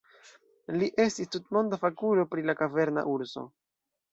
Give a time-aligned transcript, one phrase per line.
[0.77, 3.49] Li estis tutmonda fakulo pri la kaverna urso.